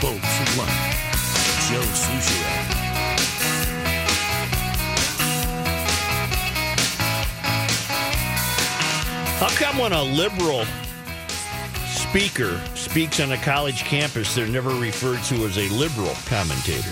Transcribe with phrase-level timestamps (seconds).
[0.00, 1.00] The nuts of life.
[1.68, 2.80] Joe Soucheray.
[9.38, 10.64] How come when a liberal
[11.86, 16.90] speaker speaks on a college campus, they're never referred to as a liberal commentator?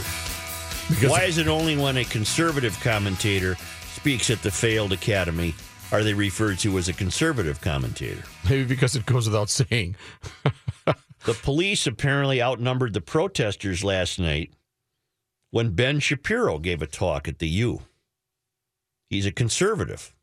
[1.06, 3.56] Why is it only when a conservative commentator
[3.94, 5.54] speaks at the failed academy
[5.90, 8.22] are they referred to as a conservative commentator?
[8.48, 9.96] Maybe because it goes without saying.
[11.24, 14.52] The police apparently outnumbered the protesters last night
[15.50, 17.82] when Ben Shapiro gave a talk at the U.
[19.08, 20.14] He's a conservative.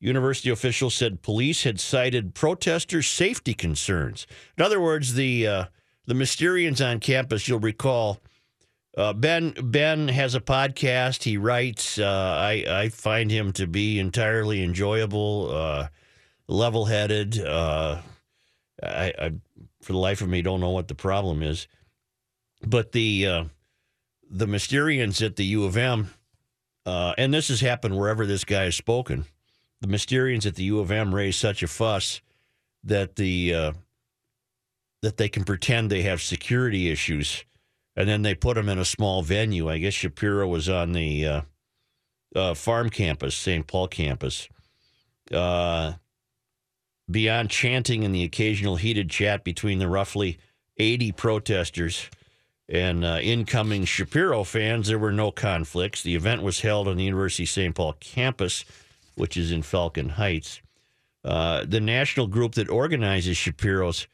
[0.00, 4.26] University officials said police had cited protesters' safety concerns.
[4.58, 5.64] In other words, the uh,
[6.06, 8.20] the Mysterians on campus, you'll recall,
[8.98, 11.22] uh, Ben Ben has a podcast.
[11.22, 11.98] He writes.
[11.98, 15.88] Uh, I I find him to be entirely enjoyable, uh,
[16.48, 17.38] level headed.
[18.84, 19.32] I, I
[19.82, 21.66] for the life of me don't know what the problem is,
[22.66, 23.44] but the uh,
[24.30, 26.10] the Mysterians at the U of M,
[26.86, 29.26] uh, and this has happened wherever this guy has spoken.
[29.80, 32.20] The Mysterians at the U of M raised such a fuss
[32.82, 33.72] that the uh,
[35.02, 37.44] that they can pretend they have security issues,
[37.94, 39.68] and then they put them in a small venue.
[39.68, 41.40] I guess Shapiro was on the uh,
[42.34, 43.66] uh, farm campus, St.
[43.66, 44.48] Paul campus.
[45.30, 45.94] Uh,
[47.10, 50.38] beyond chanting and the occasional heated chat between the roughly
[50.78, 52.08] 80 protesters
[52.68, 56.02] and uh, incoming Shapiro fans, there were no conflicts.
[56.02, 57.74] The event was held on the University of St.
[57.74, 58.64] Paul campus,
[59.16, 60.60] which is in Falcon Heights.
[61.22, 64.06] Uh, the national group that organizes Shapiro's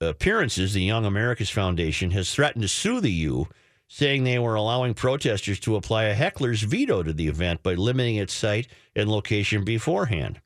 [0.00, 3.48] appearances, the Young Americas Foundation, has threatened to sue the U,
[3.88, 8.16] saying they were allowing protesters to apply a heckler's veto to the event by limiting
[8.16, 10.40] its site and location beforehand.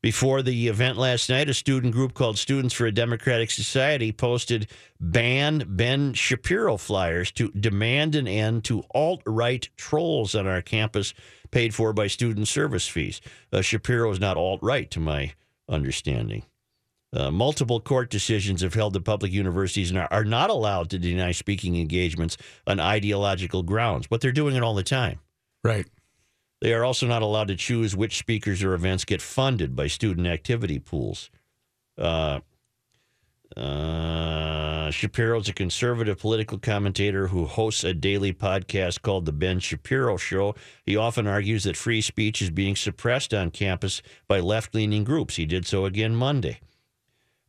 [0.00, 4.68] Before the event last night, a student group called Students for a Democratic Society posted
[5.00, 11.14] ban Ben Shapiro flyers to demand an end to alt right trolls on our campus
[11.50, 13.20] paid for by student service fees.
[13.52, 15.32] Uh, Shapiro is not alt right, to my
[15.68, 16.44] understanding.
[17.12, 21.32] Uh, multiple court decisions have held that public universities are, are not allowed to deny
[21.32, 22.36] speaking engagements
[22.68, 25.18] on ideological grounds, but they're doing it all the time.
[25.64, 25.86] Right.
[26.60, 30.26] They are also not allowed to choose which speakers or events get funded by student
[30.26, 31.30] activity pools.
[31.96, 32.40] Uh,
[33.56, 39.58] uh, Shapiro is a conservative political commentator who hosts a daily podcast called The Ben
[39.60, 40.54] Shapiro Show.
[40.84, 45.36] He often argues that free speech is being suppressed on campus by left leaning groups.
[45.36, 46.60] He did so again Monday.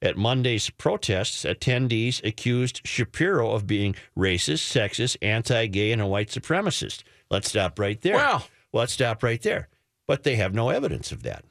[0.02, 6.30] At Monday's protests, attendees accused Shapiro of being racist, sexist, anti gay, and a white
[6.30, 7.04] supremacist.
[7.30, 8.16] Let's stop right there.
[8.16, 8.44] Wow.
[8.74, 9.68] Let's stop right there.
[10.08, 11.44] But they have no evidence of that.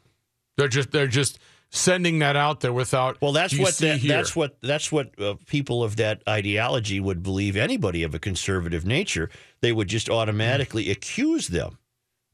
[0.57, 1.39] They're just they're just
[1.71, 3.21] sending that out there without.
[3.21, 7.23] Well, that's what that, here?" that's what that's what uh, people of that ideology would
[7.23, 7.57] believe.
[7.57, 9.31] Anybody of a conservative nature,
[9.61, 11.79] they would just automatically accuse them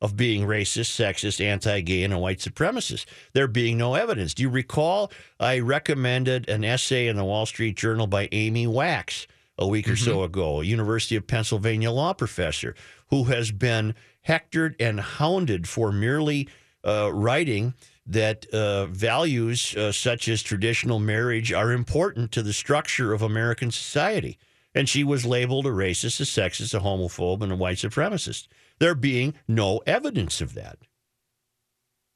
[0.01, 3.07] of being racist, sexist, anti-gay, and a white supremacist.
[3.33, 4.35] There being no evidence.
[4.35, 5.11] Do you recall?
[5.39, 9.27] I recommended an essay in the Wall Street Journal by Amy Wax
[9.57, 12.75] a week or so ago, a University of Pennsylvania law professor
[13.11, 16.49] who has been hectored and hounded for merely
[16.85, 17.75] uh, writing
[18.07, 23.71] that uh, values uh, such as traditional marriage are important to the structure of American
[23.71, 24.39] society.
[24.75, 28.49] And she was labeled a racist, a sexist, a homophobe, and a white supremacist.
[28.81, 30.79] There being no evidence of that.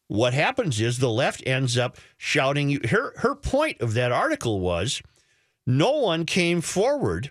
[0.08, 2.82] What happens is the left ends up shouting.
[2.88, 5.02] Her, her point of that article was
[5.66, 7.30] no one came forward to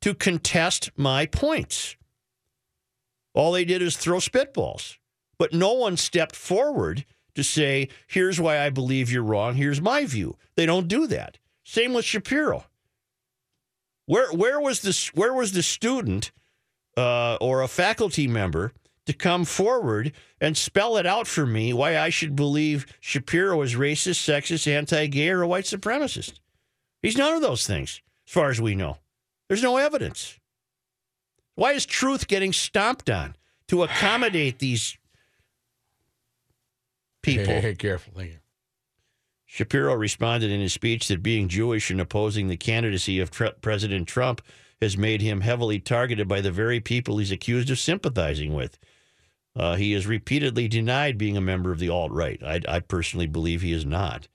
[0.00, 1.96] to contest my points.
[3.34, 4.96] All they did is throw spitballs,
[5.38, 7.04] but no one stepped forward
[7.34, 9.54] to say, here's why I believe you're wrong.
[9.54, 10.36] Here's my view.
[10.56, 11.38] They don't do that.
[11.64, 12.64] Same with Shapiro.
[14.06, 16.32] Where, where, was, this, where was the student
[16.96, 18.72] uh, or a faculty member
[19.06, 23.74] to come forward and spell it out for me why I should believe Shapiro is
[23.74, 26.40] racist, sexist, anti gay, or a white supremacist?
[27.02, 28.98] He's none of those things, as far as we know.
[29.48, 30.37] There's no evidence.
[31.58, 33.34] Why is truth getting stomped on
[33.66, 34.96] to accommodate these
[37.20, 37.54] people?
[37.54, 38.12] Hey, hey, careful.
[38.14, 38.38] Thank you.
[39.44, 44.06] Shapiro responded in his speech that being Jewish and opposing the candidacy of tr- President
[44.06, 44.40] Trump
[44.80, 48.78] has made him heavily targeted by the very people he's accused of sympathizing with.
[49.56, 52.40] Uh, he has repeatedly denied being a member of the alt right.
[52.40, 54.28] I, I personally believe he is not.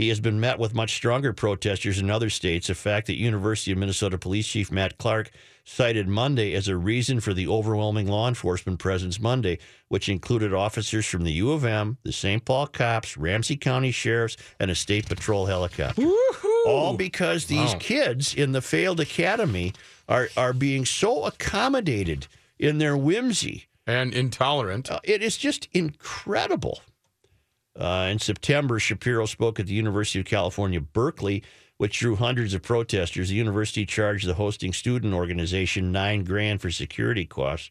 [0.00, 3.70] He has been met with much stronger protesters in other states, a fact that University
[3.70, 5.30] of Minnesota Police Chief Matt Clark
[5.62, 9.58] cited Monday as a reason for the overwhelming law enforcement presence Monday,
[9.88, 12.42] which included officers from the U of M, the St.
[12.46, 16.08] Paul cops, Ramsey County sheriffs, and a state patrol helicopter.
[16.64, 17.78] All because these Wow.
[17.80, 19.74] kids in the failed academy
[20.08, 22.26] are, are being so accommodated
[22.58, 23.66] in their whimsy.
[23.86, 24.90] And intolerant.
[24.90, 26.80] Uh, it is just incredible.
[27.78, 31.42] Uh, in September, Shapiro spoke at the University of California, Berkeley,
[31.76, 33.28] which drew hundreds of protesters.
[33.28, 37.70] The university charged the hosting student organization nine grand for security costs,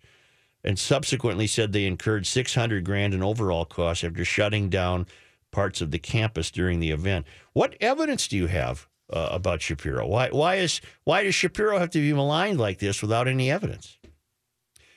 [0.63, 5.05] and subsequently said they incurred six hundred grand in overall costs after shutting down
[5.51, 7.25] parts of the campus during the event.
[7.53, 10.07] What evidence do you have uh, about Shapiro?
[10.07, 13.97] Why why is why does Shapiro have to be maligned like this without any evidence?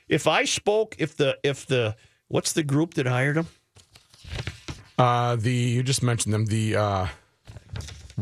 [0.09, 1.97] If I spoke, if the if the
[2.29, 3.49] what's the group that hired him?
[5.03, 6.47] Uh, the you just mentioned them.
[6.47, 7.07] The uh,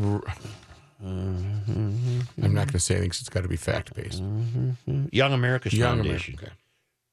[0.01, 0.23] r-
[1.03, 4.21] I'm not going to say anything 'cause it's got to be fact based.
[5.11, 6.35] Young America's Young Foundation.
[6.39, 6.57] American.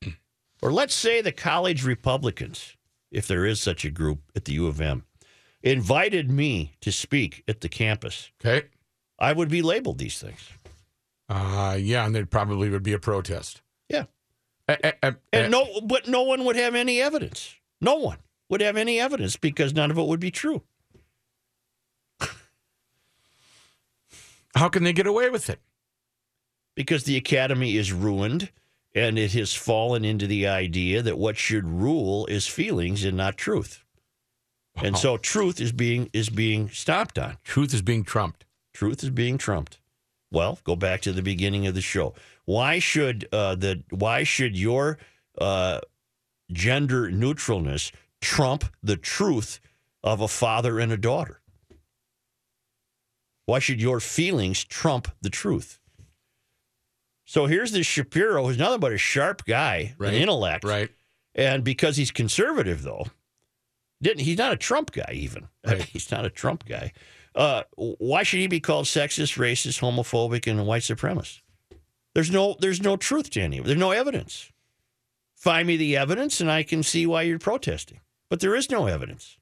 [0.05, 0.17] Okay.
[0.63, 2.77] Or let's say the college Republicans,
[3.13, 5.05] if there is such a group at the U of M,
[5.63, 8.33] invited me to speak at the campus.
[8.45, 8.67] Okay.
[9.21, 10.41] I would be labeled these things.
[11.29, 13.63] Uh, yeah, and there probably would be a protest.
[13.89, 14.07] Yeah.
[14.69, 17.55] Uh, uh, uh, And no but no one would have any evidence.
[17.81, 18.19] No one
[18.49, 20.63] would have any evidence because none of it would be true.
[24.55, 25.61] how can they get away with it?
[26.75, 28.51] Because the academy is ruined
[28.95, 33.37] and it has fallen into the idea that what should rule is feelings and not
[33.37, 33.85] truth.
[34.77, 37.37] And so truth is being is being stomped on.
[37.43, 38.45] Truth is being trumped.
[38.73, 39.81] Truth is being trumped.
[40.31, 42.15] Well, go back to the beginning of the show.
[42.45, 44.99] Why should uh, the why should your
[45.41, 45.81] uh,
[46.53, 49.61] gender neutralness trump the truth
[50.03, 51.41] of a father and a daughter?
[53.47, 55.79] Why should your feelings trump the truth?
[57.25, 60.15] So here's this Shapiro, who's nothing but a sharp guy, Right.
[60.15, 60.91] an intellect, Right.
[61.35, 63.07] and because he's conservative, though,
[64.03, 65.49] didn't he's not a Trump guy even.
[65.65, 65.89] I mean, Right.
[65.89, 66.93] he's not a Trump guy.
[67.35, 71.41] Uh, why should he be called sexist, racist, homophobic, and white supremacist?
[72.15, 73.69] There's no there's no truth to any of it.
[73.69, 74.51] There's no evidence.
[75.37, 78.01] Find me the evidence, and I can see why you're protesting.
[78.31, 79.39] But there is no evidence.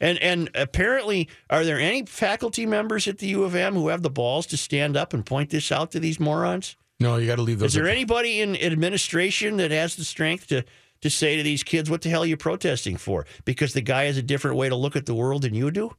[0.00, 4.02] And and apparently, are there any faculty members at the U of M who have
[4.02, 6.76] the balls to stand up and point this out to these morons?
[6.98, 7.68] No, you got to leave those.
[7.68, 10.64] Is there up- anybody in administration that has the strength to
[11.02, 14.04] to say to these kids, "What the hell are you protesting for?" Because the guy
[14.04, 15.94] has a different way to look at the world than you do.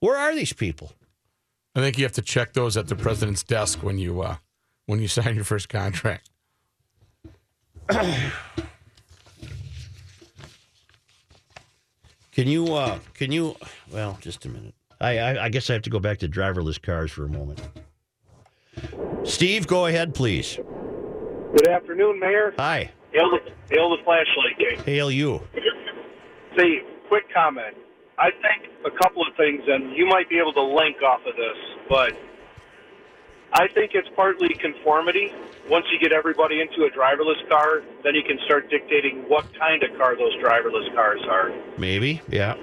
[0.00, 0.92] Where are these people?
[1.74, 4.36] I think you have to check those at the president's desk when you uh,
[4.84, 6.28] when you sign your first contract.
[12.32, 12.74] Can you?
[12.74, 13.56] uh Can you?
[13.92, 14.74] Well, just a minute.
[15.00, 17.60] I, I I guess I have to go back to driverless cars for a moment.
[19.24, 20.56] Steve, go ahead, please.
[20.56, 22.54] Good afternoon, Mayor.
[22.58, 24.82] Hi, Hail the, hail the flashlight gang.
[24.84, 25.42] hail you.
[26.58, 27.76] See, quick comment.
[28.18, 31.36] I think a couple of things, and you might be able to link off of
[31.36, 31.56] this,
[31.88, 32.12] but
[33.52, 35.30] I think it's partly conformity.
[35.68, 39.82] Once you get everybody into a driverless car, then you can start dictating what kind
[39.82, 41.52] of car those driverless cars are.
[41.76, 42.56] Maybe, yeah.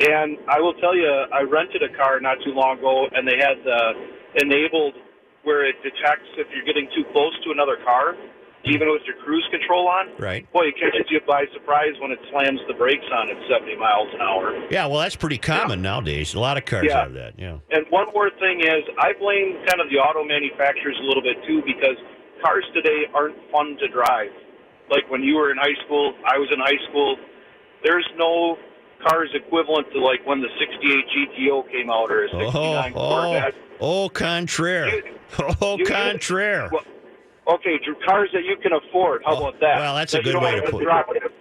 [0.00, 3.38] And I will tell you, I rented a car not too long ago, and they
[3.38, 3.92] had uh,
[4.36, 4.94] enabled
[5.42, 8.14] where it detects if you're getting too close to another car,
[8.64, 10.08] even with your cruise control on.
[10.18, 10.50] Right.
[10.52, 14.08] Boy, it catches you by surprise when it slams the brakes on at 70 miles
[14.14, 14.56] an hour.
[14.70, 16.34] Yeah, well, that's pretty common nowadays.
[16.34, 17.02] A lot of cars Yeah.
[17.04, 17.34] have that.
[17.38, 17.58] Yeah.
[17.70, 21.36] And one more thing is, I blame kind of the auto manufacturers a little bit
[21.46, 21.96] too because
[22.42, 24.30] cars today aren't fun to drive.
[24.90, 27.16] Like when you were in high school, I was in high school.
[27.82, 28.56] There's no
[29.06, 31.04] cars equivalent to like when the '68
[31.38, 33.22] GTO came out or a '69 Oh, oh.
[33.22, 33.54] Corvette.
[33.80, 35.02] Au contraire.
[35.38, 36.68] Au oh, You- you- contraire.
[36.72, 36.82] Well,
[37.48, 39.22] okay, dr- cars that you can afford.
[39.24, 39.76] How Oh, about that?
[39.78, 40.88] well, that's a good way to put it.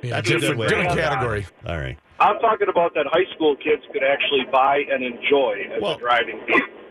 [0.02, 0.68] Yeah, That's a good way.
[0.68, 1.46] different category.
[1.66, 1.98] All right.
[2.20, 6.00] I'm talking about that high school kids could actually buy and enjoy as Well- a
[6.00, 6.40] driving.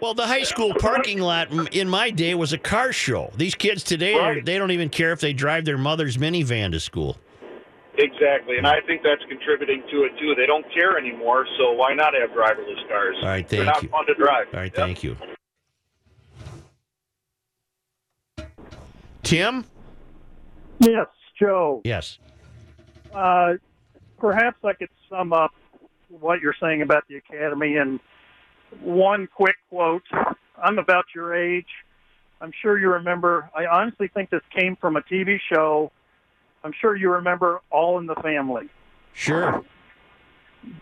[0.00, 3.30] Well, the high school parking lot in my day was a car show.
[3.36, 4.44] These kids today, Right.
[4.44, 7.16] they don't even care if they drive their mother's minivan to school.
[7.98, 10.34] Exactly, and I think that's contributing to it too.
[10.34, 13.16] They don't care anymore, so why not have driverless cars?
[13.22, 13.90] All right, They're not you.
[13.90, 14.46] fun to drive.
[14.52, 14.74] All right, Yep.
[14.74, 15.16] thank you.
[19.22, 19.64] Tim?
[20.78, 21.06] Yes,
[21.38, 21.80] Joe.
[21.84, 22.18] Yes.
[23.14, 23.54] Uh,
[24.18, 25.52] perhaps I could sum up
[26.08, 28.00] what you're saying about the academy in
[28.80, 30.02] one quick quote.
[30.62, 31.66] I'm about your age.
[32.40, 33.50] I'm sure you remember.
[33.54, 35.92] I honestly think this came from a TV show.
[36.64, 38.68] I'm sure you remember All in the Family.
[39.12, 39.64] Sure.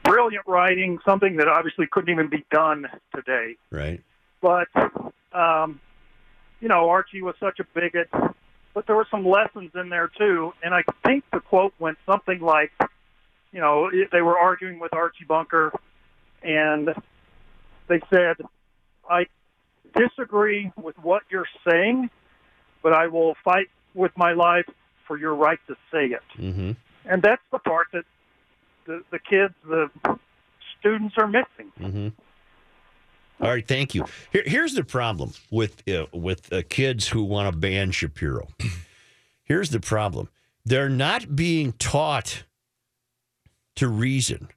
[0.02, 3.56] Brilliant writing, something that obviously couldn't even be done today.
[3.70, 4.02] Right.
[4.40, 4.68] But,
[5.32, 5.80] um,
[6.60, 8.08] you know, Archie was such a bigot,
[8.74, 10.52] but there were some lessons in there too.
[10.62, 12.72] And I think the quote went something like,
[13.52, 15.72] you know, they were arguing with Archie Bunker,
[16.42, 16.94] and
[17.88, 18.36] they said,
[19.08, 19.26] I
[19.94, 22.10] disagree with what you're saying,
[22.82, 24.68] but I will fight with my life
[25.06, 26.22] for your right to say it.
[26.38, 26.72] Mm-hmm.
[27.06, 28.04] And that's the part that
[28.86, 29.90] the, the kids, the
[30.78, 31.72] students are missing.
[31.80, 32.08] Mm-hmm.
[33.40, 34.04] All right, thank you.
[34.32, 38.48] Here, here's the problem with uh, with uh, kids who want to ban Shapiro.
[39.44, 40.28] Here's the problem:
[40.64, 42.44] they're not being taught
[43.76, 44.48] to reason.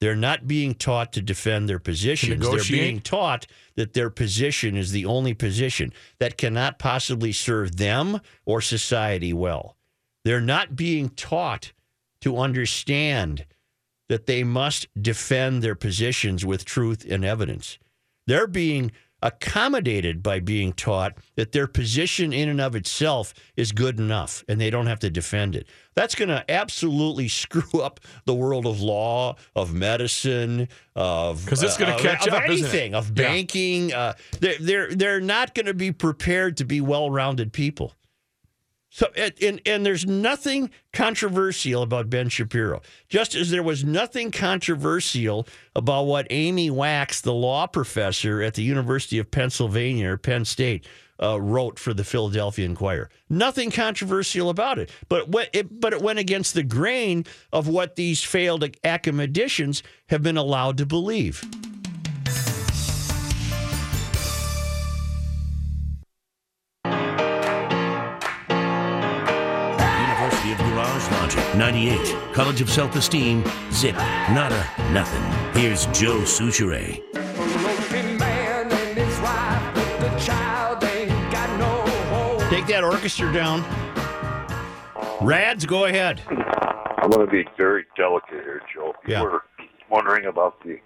[0.00, 2.48] They're not being taught to defend their positions.
[2.48, 8.20] They're being taught that their position is the only position that cannot possibly serve them
[8.44, 9.76] or society well.
[10.24, 11.72] They're not being taught
[12.20, 13.44] to understand
[14.08, 17.78] that they must defend their positions with truth and evidence.
[18.28, 23.98] They're being accommodated by being taught that their position in and of itself is good
[23.98, 25.66] enough and they don't have to defend it.
[25.94, 31.76] That's going to absolutely screw up the world of law, of medicine, of 'Cause it's
[31.76, 32.50] gonna uh, catch of up, it?
[32.50, 33.14] anything, of Yeah.
[33.14, 33.92] banking.
[33.92, 37.94] Uh, they're they're they're not going to be prepared to be well-rounded people.
[38.90, 39.08] So
[39.42, 42.80] and, and there's nothing controversial about Ben Shapiro.
[43.08, 48.62] Just as there was nothing controversial about what Amy Wax, the law professor at the
[48.62, 50.86] University of Pennsylvania or Penn State,
[51.22, 53.10] uh, wrote for the Philadelphia Inquirer.
[53.28, 57.96] Nothing controversial about it, but what it, but it went against the grain of what
[57.96, 61.44] these failed academicians have been allowed to believe.
[70.98, 72.34] University Garage Logic, 98.
[72.34, 75.22] College of Self Esteem, zip, nada, nothing.
[75.60, 77.02] Here's Joe Soucheray.
[82.50, 83.62] Take that orchestra down.
[85.20, 86.22] Rads, go ahead.
[86.28, 88.94] I'm going to be very delicate here, Joe.
[89.06, 89.22] You Yeah.
[89.22, 89.42] were
[89.90, 90.80] wondering about the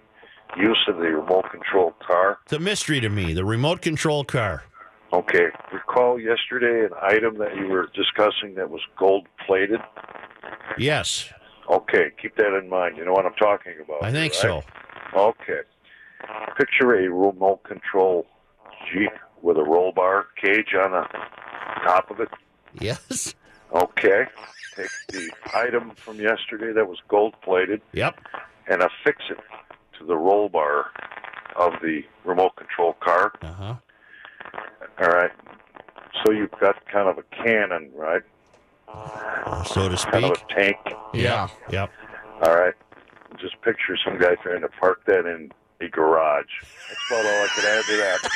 [0.57, 2.39] use of the remote control car.
[2.43, 3.33] It's a mystery to me.
[3.33, 4.63] The remote control car.
[5.13, 5.45] Okay.
[5.71, 9.79] Recall yesterday an item that you were discussing that was gold plated?
[10.77, 11.29] Yes,
[11.69, 12.97] Okay, keep that in mind.
[12.97, 14.03] You know what I'm talking about.
[14.03, 14.41] I think right?
[14.41, 14.63] so.
[15.15, 15.61] Okay.
[16.57, 18.25] Picture a remote control
[18.91, 21.03] Jeep with a roll bar cage on the
[21.85, 22.27] top of it.
[22.81, 23.33] Yes.
[23.73, 24.25] Okay.
[24.75, 28.19] Take the item from yesterday that was gold plated Yep.
[28.67, 29.37] and affix it
[29.99, 30.87] to the roll bar
[31.55, 33.31] of the remote control car.
[33.41, 33.75] Uh huh.
[34.99, 35.31] All right.
[36.23, 38.21] So you've got kind of a cannon, right?
[39.67, 40.11] So to speak.
[40.11, 40.51] Kind of speak.
[40.51, 40.77] a tank.
[41.13, 41.47] Yeah.
[41.71, 41.91] Yep.
[42.43, 42.73] All right.
[43.39, 46.45] Just picture some guy trying to park that in a garage.
[46.87, 48.31] That's about all I could add to that.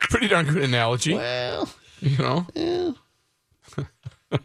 [0.00, 1.14] Pretty darn good analogy.
[1.14, 1.68] Well,
[2.00, 2.46] You know?
[2.54, 2.92] yeah.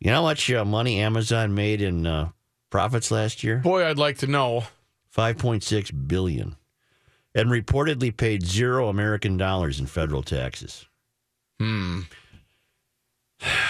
[0.00, 2.30] you know how much uh, money Amazon made in uh,
[2.70, 3.58] profits last year?
[3.58, 4.64] Boy, I'd like to know.
[5.14, 6.56] 5.6 billion,
[7.34, 10.86] and reportedly paid zero American dollars in federal taxes.
[11.60, 12.00] Hmm.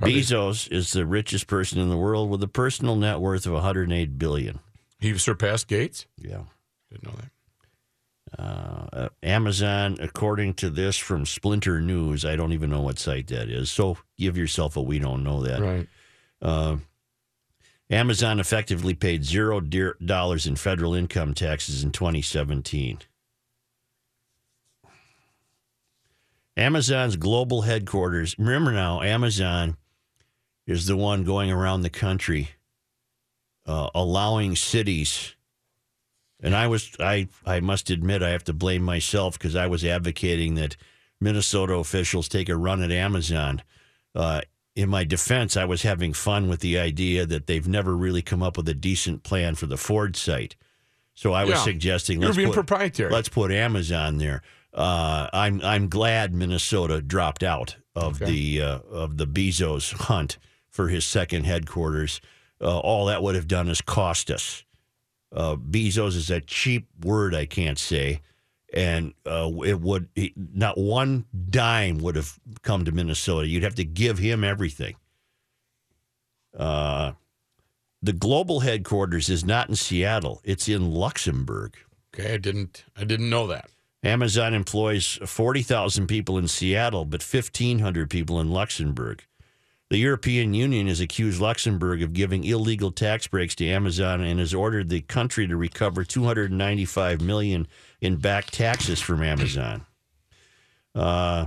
[0.00, 4.18] Bezos is the richest person in the world with a personal net worth of 108
[4.18, 4.58] billion.
[4.98, 6.06] He surpassed Gates?
[6.18, 6.42] Yeah.
[6.90, 7.30] Didn't know that.
[8.38, 13.48] Uh, Amazon, according to this from Splinter News, I don't even know what site that
[13.48, 13.70] is.
[13.70, 15.60] So give yourself a we don't know that.
[15.60, 15.88] Right.
[16.40, 16.76] Uh,
[17.92, 23.00] Amazon effectively paid zero dollars in federal income taxes in 2017.
[26.56, 28.36] Amazon's global headquarters.
[28.38, 29.76] Remember now, Amazon
[30.66, 32.50] is the one going around the country
[33.66, 35.34] uh, allowing cities
[36.40, 39.84] And I was I I must admit I have to blame myself because I was
[39.84, 40.76] advocating that
[41.20, 43.62] Minnesota officials take a run at Amazon.
[44.14, 44.42] Uh,
[44.74, 48.42] in my defense, I was having fun with the idea that they've never really come
[48.42, 50.56] up with a decent plan for the Ford site.
[51.14, 51.64] So I was Yeah.
[51.64, 53.12] suggesting You're let's being put, proprietary.
[53.12, 54.42] Let's put Amazon there.
[54.72, 58.30] Uh, I'm I'm glad Minnesota dropped out of Okay.
[58.30, 60.38] the uh, of the Bezos hunt
[60.70, 62.22] for his second headquarters.
[62.58, 64.64] Uh, all that would have done is cost us.
[65.30, 68.20] Uh, Bezos is a cheap word I can't say,
[68.72, 73.46] and uh, it would it, not one dime would have come to Minnesota.
[73.46, 74.96] You'd have to give him everything.
[76.56, 77.12] Uh,
[78.02, 81.76] the global headquarters is not in Seattle; it's in Luxembourg.
[82.14, 83.68] Okay, I didn't I didn't know that.
[84.04, 89.24] Amazon employs 40,000 people in Seattle, but 1,500 people in Luxembourg.
[89.90, 94.54] The European Union has accused Luxembourg of giving illegal tax breaks to Amazon and has
[94.54, 97.68] ordered the country to recover 295 million
[98.02, 99.86] in back taxes from Amazon.
[100.94, 101.46] Uh,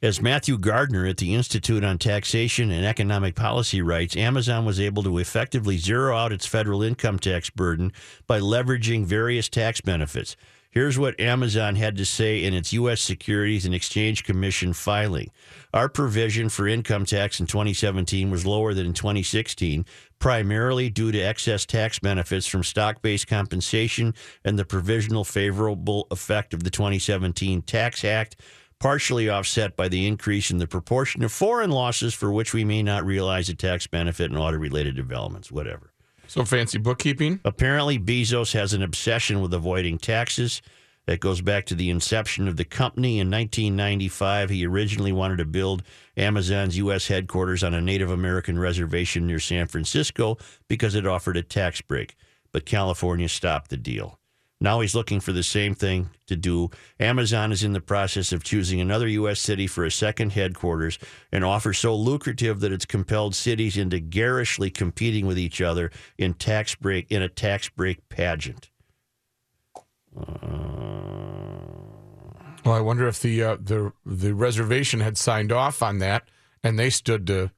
[0.00, 5.02] as Matthew Gardner at the Institute on Taxation and Economic Policy writes, Amazon was able
[5.02, 7.92] to effectively zero out its federal income tax burden
[8.28, 10.36] by leveraging various tax benefits.
[10.78, 13.00] Here's what Amazon had to say in its U.S.
[13.00, 15.28] Securities and Exchange Commission filing.
[15.74, 19.84] Our provision for income tax in 2017 was lower than in 2016,
[20.20, 26.54] primarily due to excess tax benefits from stock based compensation and the provisional favorable effect
[26.54, 28.36] of the 2017 Tax Act,
[28.78, 32.84] partially offset by the increase in the proportion of foreign losses for which we may
[32.84, 35.90] not realize a tax benefit and audit related developments, whatever.
[36.28, 37.40] So fancy bookkeeping.
[37.44, 40.62] Apparently, Bezos has an obsession with avoiding taxes.
[41.06, 44.50] That goes back to the inception of the company in 1995.
[44.50, 45.82] He originally wanted to build
[46.18, 47.08] Amazon's U.S.
[47.08, 50.36] headquarters on a Native American reservation near San Francisco
[50.68, 52.14] because it offered a tax break,
[52.52, 54.17] but California stopped the deal.
[54.60, 56.70] Now he's looking for the same thing to do.
[56.98, 59.38] Amazon is in the process of choosing another U.S.
[59.38, 60.98] city for a second headquarters,
[61.30, 66.34] an offer so lucrative that it's compelled cities into garishly competing with each other in
[66.34, 68.70] tax break in a tax break pageant.
[72.64, 76.28] Well, I wonder if the uh, the the reservation had signed off on that,
[76.64, 77.50] and they stood to.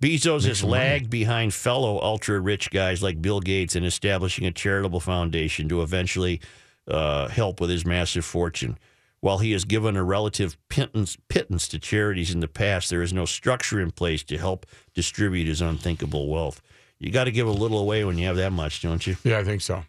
[0.00, 5.00] Bezos has lagged behind fellow ultra rich guys like Bill Gates in establishing a charitable
[5.00, 6.40] foundation to eventually
[6.88, 8.78] uh, help with his massive fortune.
[9.20, 13.12] While he has given a relative pittance, pittance to charities in the past, there is
[13.12, 16.60] no structure in place to help distribute his unthinkable wealth.
[16.98, 19.16] You got to give a little away when you have that much, don't you?
[19.24, 19.84] Yeah, I think so.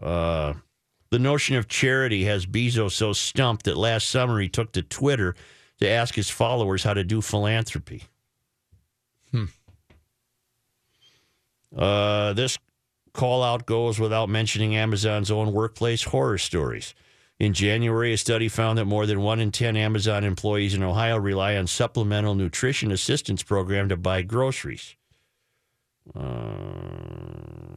[0.00, 0.54] Uh,
[1.10, 5.34] the notion of charity has Bezos so stumped that last summer he took to Twitter
[5.78, 8.04] to ask his followers how to do philanthropy.
[11.76, 12.58] Uh, this
[13.12, 16.94] call out goes without mentioning Amazon's own workplace horror stories.
[17.38, 21.18] In January, a study found that more than one in 10 Amazon employees in Ohio
[21.18, 24.96] rely on supplemental nutrition assistance program to buy groceries.
[26.14, 26.20] Uh,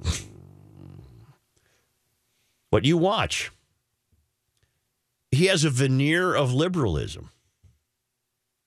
[2.69, 3.51] what you watch.
[5.31, 7.29] He has a veneer of liberalism.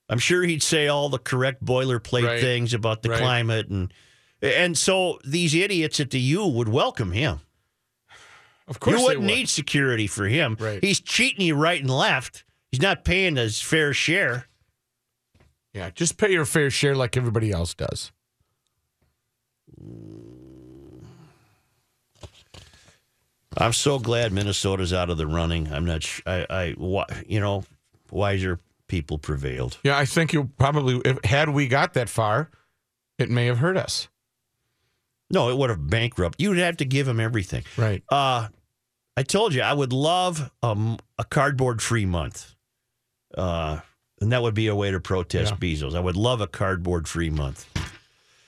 [0.08, 2.40] I'm sure he'd say all the correct boilerplate Right.
[2.40, 3.18] things about the Right.
[3.20, 3.92] climate and
[4.42, 7.40] and so these idiots at the U would welcome him.
[8.66, 9.26] Of course, you wouldn't would.
[9.34, 10.56] need security for him.
[10.58, 10.82] Right.
[10.82, 12.44] He's cheating you right and left.
[12.72, 14.48] He's not paying his fair share.
[15.72, 18.10] Yeah, just pay your fair share like everybody else does.
[23.56, 25.70] I'm so glad Minnesota's out of the running.
[25.72, 26.02] I'm not.
[26.02, 26.46] Sh- I.
[26.48, 26.70] I.
[26.72, 27.64] Why, you know,
[28.10, 28.58] wiser
[28.92, 29.78] people prevailed.
[29.82, 32.50] Yeah, I think you probably if, had we got that far,
[33.18, 34.08] it may have hurt us.
[35.30, 36.38] No, it would have bankrupt.
[36.38, 37.64] You'd have to give him everything.
[37.78, 38.02] Right.
[38.10, 38.48] Uh,
[39.16, 42.54] I told you I would love um, a cardboard free month.
[43.34, 43.80] Uh,
[44.20, 45.56] and that would be a way to protest Yeah.
[45.56, 45.94] Bezos.
[45.94, 47.66] I would love a cardboard free month.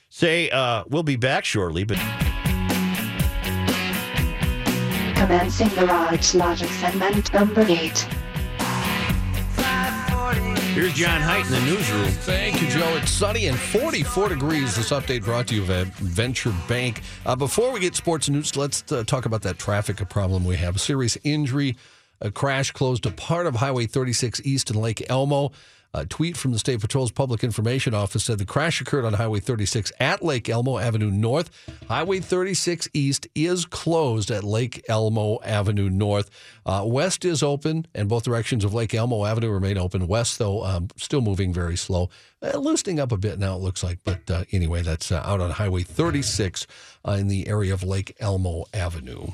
[0.09, 1.97] Say, uh, we'll be back shortly, but
[5.15, 8.07] Commencing Garage Logic segment number 8.
[10.75, 12.03] Here's John Height in the newsroom.
[12.03, 12.97] Thank you, Joe.
[12.97, 14.75] It's sunny and 44 degrees.
[14.75, 17.01] This update brought to you by Venture Bank.
[17.25, 20.75] Uh, before we get sports news, let's uh, talk about that traffic problem we have.
[20.75, 21.77] A serious injury,
[22.19, 25.53] a crash closed a part of Highway 36 East in Lake Elmo.
[25.97, 29.39] A tweet from the State Patrol's Public Information Office said the crash occurred on Highway
[29.39, 31.49] 36 at Lake Elmo Avenue North.
[31.87, 36.29] Highway 36 East is closed at Lake Elmo Avenue North.
[36.65, 40.05] Uh, west is open, and both directions of Lake Elmo Avenue remain open.
[40.05, 42.09] West, though, um, still moving very slow.
[42.41, 43.99] Uh, loosening up a bit now, it looks like.
[44.03, 46.67] But uh, anyway, that's uh, out on Highway 36
[47.07, 49.27] uh, in the area of Lake Elmo Avenue.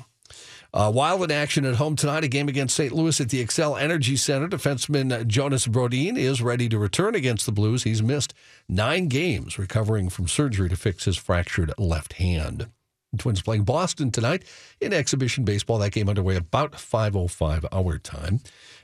[0.73, 2.93] Uh, wild in action at home tonight, a game against St.
[2.93, 4.47] Louis at the Xcel Energy Center.
[4.47, 7.83] Defenseman Jonas Brodin is ready to return against the Blues.
[7.83, 8.33] He's missed
[8.69, 12.67] nine games, recovering from surgery to fix his fractured left hand.
[13.17, 14.43] Twins playing Boston tonight
[14.79, 15.77] in exhibition baseball.
[15.77, 18.39] That game underway about 5:05 our time.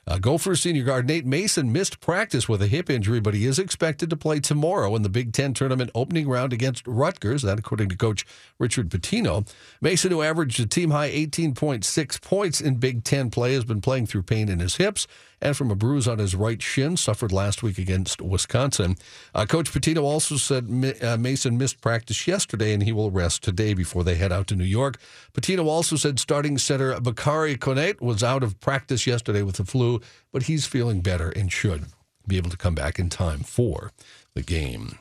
[0.07, 3.59] Uh, Gopher senior guard Nate Mason missed practice with a hip injury, but he is
[3.59, 7.41] expected to play tomorrow in the Big Ten tournament opening round against Rutgers.
[7.41, 8.25] That, according to Coach
[8.57, 9.45] Richard Pitino.
[9.81, 14.05] Mason, who averaged a team high 18.6 points in Big Ten play, has been playing
[14.05, 15.07] through pain in his hips
[15.41, 18.95] and from a bruise on his right shin suffered last week against Wisconsin.
[19.35, 20.67] Uh, Coach Pitino also said
[21.01, 24.55] uh, Mason missed practice yesterday and he will rest today before they head out to
[24.55, 24.97] New York.
[25.33, 29.96] Pitino also said starting center Bakary Konaté was out of practice yesterday with the flu,
[30.31, 31.85] but he's feeling better and should
[32.27, 33.91] be able to come back in time for
[34.33, 34.97] the game.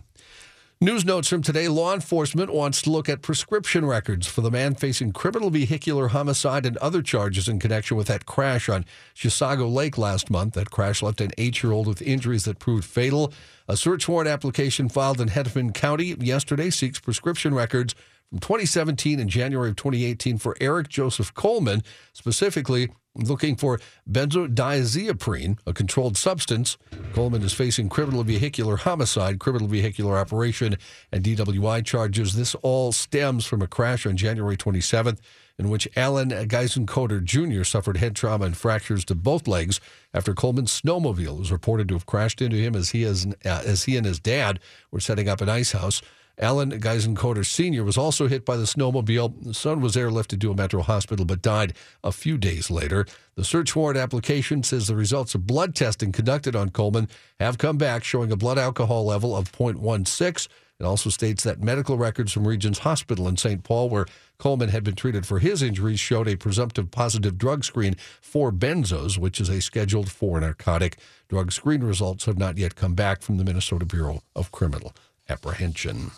[0.79, 4.75] News notes from today law enforcement wants to look at prescription records for the man
[4.75, 9.97] facing criminal vehicular homicide and other charges in connection with that crash on Chisago Lake
[9.97, 10.53] last month.
[10.53, 13.33] That crash left an eight year old with injuries that proved fatal.
[13.67, 17.95] A search warrant application filed in Hennepin County yesterday seeks prescription records
[18.29, 25.73] from 2017 and January of 2018 for Eric Joseph Coleman, specifically looking for benzodiazepine, a
[25.73, 26.77] controlled substance.
[27.13, 30.77] Coleman is facing criminal vehicular homicide, criminal vehicular operation,
[31.13, 32.35] and DWI charges.
[32.35, 35.19] This all stems from a crash on January 27th
[35.59, 37.65] in which Alan Geisenkoetter Jr.
[37.65, 39.81] suffered head trauma and fractures to both legs
[40.13, 43.85] after Coleman's snowmobile was reported to have crashed into him as he, as, uh, as
[43.85, 46.03] he and his dad were setting up an ice house.
[46.39, 47.83] Alan Geisenkoetter Sr.
[47.83, 49.43] was also hit by the snowmobile.
[49.43, 53.07] The son was airlifted to a Metro hospital but died a few days later.
[53.37, 57.09] The search warrant application says the results of blood testing conducted on Coleman
[57.41, 60.49] have come back showing a blood alcohol level of 0.16.
[60.79, 63.65] It also states that medical records from Regions Hospital in St.
[63.65, 64.05] Paul, where
[64.37, 69.17] Coleman had been treated for his injuries, showed a presumptive positive drug screen for benzos,
[69.17, 70.99] which is a scheduled four narcotic.
[71.31, 74.95] Drug screen results have not yet come back from the Minnesota Bureau of Criminal
[75.31, 76.11] Apprehension.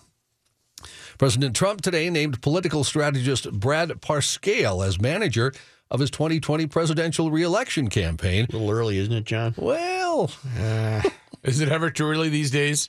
[1.18, 5.52] President Trump today named political strategist Brad Parscale as manager
[5.90, 8.46] of his 2020 presidential reelection campaign.
[8.48, 9.52] A little early, isn't it, John?
[9.56, 11.02] Well, uh,
[11.42, 12.88] is it ever too early these days?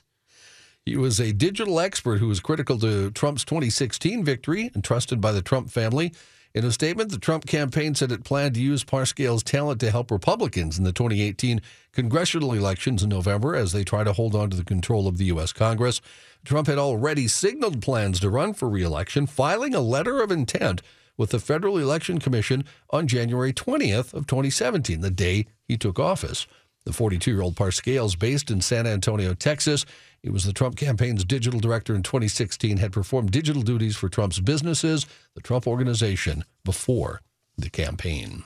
[0.86, 5.32] He was a digital expert who was critical to Trump's 2016 victory and trusted by
[5.32, 6.12] the Trump family.
[6.54, 10.10] In a statement, the Trump campaign said it planned to use Parscale's talent to help
[10.10, 11.60] Republicans in the 2018
[11.92, 15.26] congressional elections in November as they try to hold on to the control of the
[15.26, 15.52] U.S.
[15.52, 16.00] Congress.
[16.44, 20.82] Trump had already signaled plans to run for reelection, filing a letter of intent
[21.16, 26.46] with the Federal Election Commission on January 20th of 2017, the day he took office.
[26.84, 29.84] The 42-year-old Parscale is based in San Antonio, Texas.
[30.22, 34.40] He was the Trump campaign's digital director in 2016, had performed digital duties for Trump's
[34.40, 37.20] businesses, the Trump Organization, before
[37.58, 38.44] the campaign.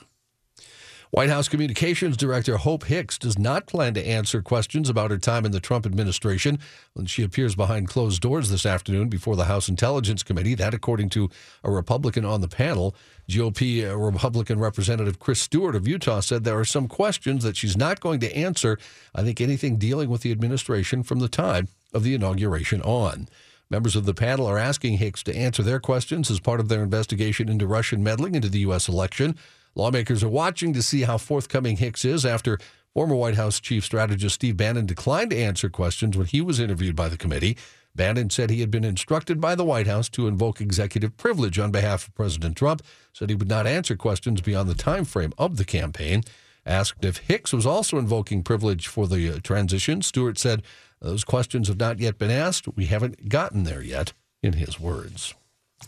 [1.11, 5.45] White House Communications Director Hope Hicks does not plan to answer questions about her time
[5.45, 6.59] in the Trump administration
[6.93, 10.55] when she appears behind closed doors this afternoon before the House Intelligence Committee.
[10.55, 11.29] That, according to
[11.63, 12.95] a Republican on the panel.
[13.29, 17.77] GOP uh, Republican Representative Chris Stewart of Utah said there are some questions that she's
[17.77, 18.77] not going to answer.
[19.13, 23.27] I think anything dealing with the administration from the time of the inauguration on.
[23.69, 26.83] Members of the panel are asking Hicks to answer their questions as part of their
[26.83, 28.87] investigation into Russian meddling into the U.S.
[28.87, 29.35] election.
[29.75, 32.57] Lawmakers are watching to see how forthcoming Hicks is after
[32.93, 36.95] former White House Chief Strategist Steve Bannon declined to answer questions when he was interviewed
[36.95, 37.57] by the committee.
[37.93, 41.71] Bannon said he had been instructed by the White House to invoke executive privilege on
[41.71, 42.81] behalf of President Trump,
[43.13, 46.23] said he would not answer questions beyond the time frame of the campaign.
[46.65, 50.63] Asked if Hicks was also invoking privilege for the uh, transition, Stewart said,
[50.99, 52.67] Those questions have not yet been asked.
[52.75, 55.35] We haven't gotten there yet, in his words.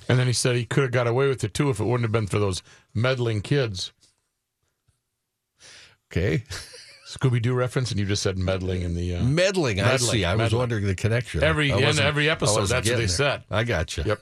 [0.08, 2.04] And then he said he could have got away with it too if it wouldn't
[2.04, 3.92] have been for those meddling kids.
[6.12, 6.44] Okay.
[7.08, 9.80] Scooby Doo reference, and you just said meddling in the uh, meddling.
[9.80, 10.26] I see.
[10.26, 11.42] I was wondering the connection.
[11.42, 13.08] Every in every episode, that's what they there.
[13.08, 13.44] said.
[13.50, 14.04] I got you.
[14.06, 14.22] Yep.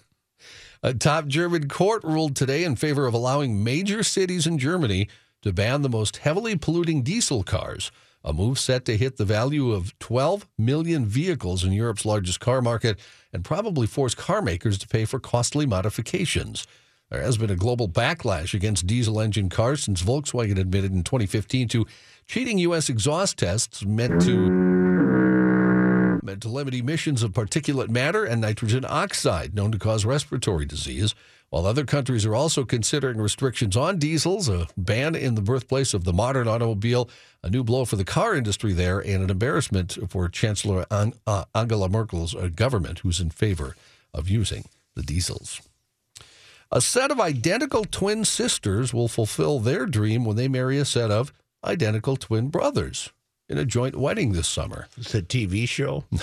[0.83, 5.07] A top German court ruled today in favor of allowing major cities in Germany
[5.41, 7.91] to ban the most heavily polluting diesel cars.
[8.23, 12.61] A move set to hit the value of 12 million vehicles in Europe's largest car
[12.61, 12.99] market
[13.35, 16.65] and probably force car makers to pay for costly modifications.
[17.11, 21.67] There has been a global backlash against diesel engine cars since Volkswagen admitted in 2015
[21.67, 21.85] to
[22.27, 22.89] cheating U.S.
[22.89, 24.49] exhaust tests meant to,
[26.23, 31.13] meant to limit emissions of particulate matter and nitrogen oxide, known to cause respiratory disease.
[31.49, 36.03] While other countries are also considering restrictions on diesels, a ban in the birthplace of
[36.03, 37.09] the modern automobile,
[37.43, 41.87] a new blow for the car industry there, and an embarrassment for Chancellor uh, Angela
[41.87, 43.75] Merkel's uh, government, who's in favor
[44.13, 45.61] of using the diesels.
[46.71, 51.11] A set of identical twin sisters will fulfill their dream when they marry a set
[51.11, 51.31] of
[51.63, 53.11] identical twin brothers
[53.47, 54.87] in a joint wedding this summer.
[54.97, 56.05] It's a TV show.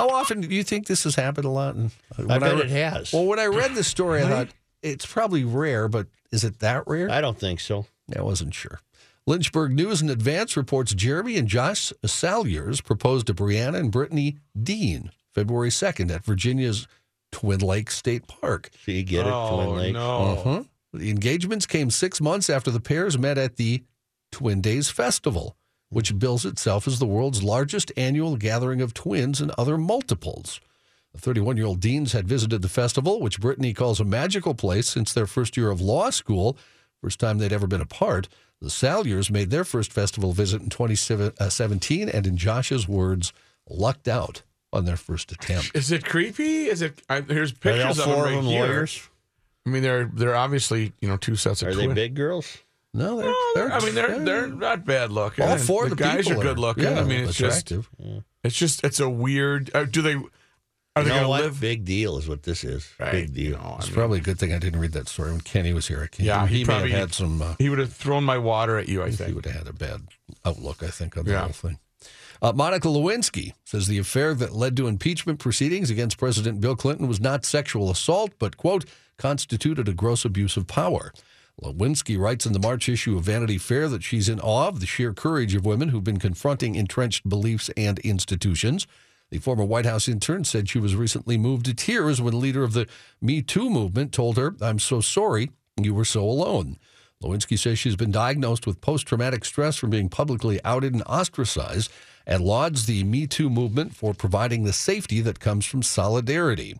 [0.00, 1.74] How often do you think this has happened a lot?
[1.74, 3.12] And I when bet re- it has.
[3.12, 4.48] Well, when I read the story, I thought
[4.82, 7.10] it's probably rare, but is it that rare?
[7.10, 7.86] I don't think so.
[8.16, 8.80] I wasn't sure.
[9.26, 15.10] Lynchburg News in Advance reports Jeremy and Josh Salyers proposed to Briana and Brittany Deane
[15.34, 16.88] February 2nd at Virginia's
[17.30, 18.70] Twin Lakes State Park.
[18.84, 19.94] So you get it, Oh, Twin Lakes.
[19.94, 20.16] no.
[20.20, 20.62] Uh-huh.
[20.92, 23.84] The engagements came six months after the pairs met at the
[24.32, 25.54] Twin Days Festival,
[25.90, 30.60] which bills itself as the world's largest annual gathering of twins and other multiples.
[31.12, 34.88] The 31 year old Deanes had visited the festival, which Brittany calls a magical place
[34.88, 36.56] since their first year of law school,
[37.02, 38.28] first time they'd ever been apart.
[38.62, 43.32] The Salyers made their first festival visit in 2017 uh, and, in Josh's words,
[43.68, 45.72] lucked out on their first attempt.
[45.74, 46.66] Is it creepy?
[46.66, 47.02] Is it?
[47.08, 48.66] I, here's Are they all pictures of four them of them here.
[48.66, 49.08] lawyers?
[49.66, 51.94] I mean, they're they're obviously you know two sets of Are they twins.
[51.94, 52.58] big girls?
[52.92, 55.44] No, they're, Well, they're I mean, they're they're not bad looking.
[55.44, 56.84] all four the, of the guys people are good looking.
[56.84, 57.88] Yeah, I mean, it's attractive.
[58.00, 59.70] just it's just it's a weird.
[59.74, 60.14] Uh, do they?
[60.96, 61.42] Are you they know going to what?
[61.42, 61.60] live?
[61.60, 62.92] Big deal is what this is.
[62.98, 63.44] Right, Big deal.
[63.44, 65.72] you know, It's mean, probably a good thing I didn't read that story when Kenny
[65.72, 65.98] was here.
[66.02, 67.40] I can't- Yeah, he, he may probably- have had some.
[67.40, 69.00] Uh, He would have thrown my water at you.
[69.04, 70.08] I think he would have had a bad
[70.44, 71.42] outlook, I think, on the Yeah.
[71.42, 71.78] whole thing.
[72.42, 77.06] Uh, Monica Lewinsky says the affair that led to impeachment proceedings against President Bill Clinton
[77.06, 78.84] was not sexual assault, but, quote,
[79.16, 81.12] constituted a gross abuse of power.
[81.62, 84.86] Lewinsky writes in the March issue of Vanity Fair that she's in awe of the
[84.86, 88.86] sheer courage of women who've been confronting entrenched beliefs and institutions.
[89.30, 92.72] The former White House intern said she was recently moved to tears when leader of
[92.72, 92.86] the
[93.20, 96.78] Me Too movement told her, I'm so sorry you were so alone.
[97.22, 101.92] Lewinsky says she's been diagnosed with post traumatic stress from being publicly outed and ostracized
[102.26, 106.78] and lauds the Me Too movement for providing the safety that comes from solidarity.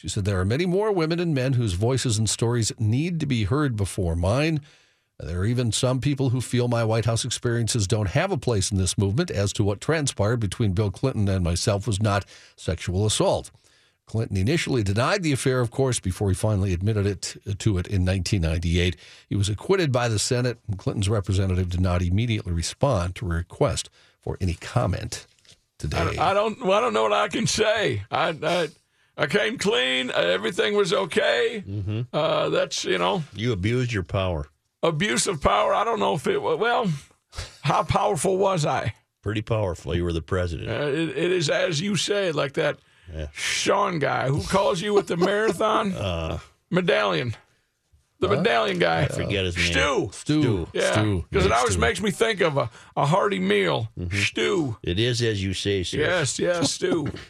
[0.00, 3.26] She said, There are many more women and men whose voices and stories need to
[3.26, 4.62] be heard before mine.
[5.18, 8.72] There are even some people who feel my White House experiences don't have a place
[8.72, 12.24] in this movement as to what transpired between Bill Clinton and myself was not
[12.56, 13.50] sexual assault.
[14.06, 17.86] Clinton initially denied the affair, of course, before he finally admitted it uh, to it
[17.86, 18.96] in 1998.
[19.28, 23.34] He was acquitted by the Senate, and Clinton's representative did not immediately respond to a
[23.34, 23.90] request
[24.22, 25.26] for any comment
[25.78, 25.98] today.
[25.98, 26.62] I, don't- I don't.
[26.70, 28.04] I don't know what I can say.
[28.10, 28.68] I I,
[29.20, 30.10] I came clean.
[30.10, 31.62] Uh, everything was okay.
[31.68, 32.00] Mm-hmm.
[32.12, 34.48] Uh, that's you know You abused your power.
[34.82, 35.74] abuse of power.
[35.74, 36.38] I don't know if it.
[36.40, 36.90] Well,
[37.62, 38.94] how powerful was I?
[39.22, 39.94] Pretty powerful.
[39.94, 40.70] You were the president.
[40.70, 42.78] Uh, it, it is as you say, like that
[43.14, 43.26] Yeah.
[43.34, 46.38] Sean guy who calls you with the marathon Uh,
[46.70, 47.36] medallion.
[48.20, 49.02] The medallion guy.
[49.02, 49.66] I forget his name.
[49.72, 50.10] Stew.
[50.12, 50.68] Stew.
[50.74, 51.24] Yeah, Stew.
[51.30, 51.80] because it always stew.
[51.80, 53.88] makes me think of a, a hearty meal.
[54.12, 54.76] Stew.
[54.82, 55.98] It is as you say, sir.
[55.98, 57.08] Yes, yes, stew.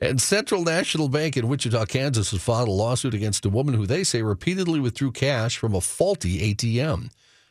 [0.00, 3.84] And Central National Bank in Wichita, Kansas has filed a lawsuit against a woman who
[3.84, 7.10] they say repeatedly withdrew cash from a faulty ATM.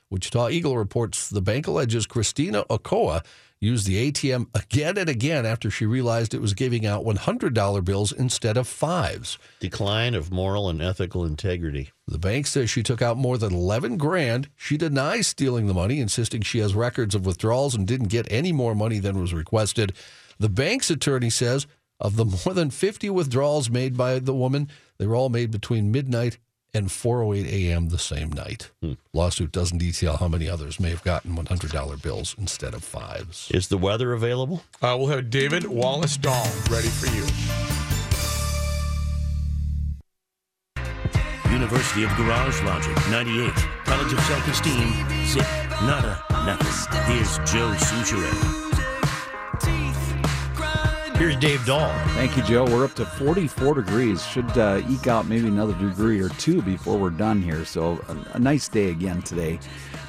[0.10, 3.26] Wichita Eagle reports the bank alleges Christina Okoa
[3.60, 8.12] used the ATM again and again after she realized it was giving out $100 bills
[8.14, 9.38] instead of fives.
[9.60, 11.92] Decline of moral and ethical integrity.
[12.08, 14.48] The bank says she took out more than 11 grand.
[14.56, 18.54] She denies stealing the money, insisting she has records of withdrawals and didn't get any
[18.54, 19.94] more money than was requested.
[20.40, 21.66] The bank's attorney says
[22.00, 25.92] of the more than 50 withdrawals made by the woman, they were all made between
[25.92, 26.38] midnight
[26.74, 27.90] and 4:08 a.m.
[27.90, 28.72] the same night.
[29.14, 33.50] Lawsuit doesn't detail how many others may have gotten $100 bills instead of fives.
[33.52, 34.64] Is the weather available?
[34.82, 37.26] Uh, we'll have David Wallace Dahl ready for you.
[41.52, 43.52] University of Garage Logic, 98.
[43.86, 44.94] College of Self-Esteem,
[45.26, 45.48] Zip,
[45.84, 47.02] Nada, Nothing.
[47.12, 48.77] Here's Joe Soucheray.
[51.18, 51.92] Here's Dave Dahl.
[52.10, 52.66] Thank you, Joe.
[52.66, 54.24] We're up to 44 degrees.
[54.24, 57.66] Should uh, eke out maybe another degree or two before we're done here.
[57.66, 59.60] So, a, a nice day again today.